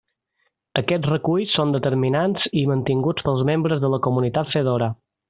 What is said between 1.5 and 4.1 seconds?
són determinats i mantinguts pels membres de la